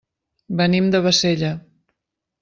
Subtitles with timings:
[0.61, 1.51] Venim de Bassella.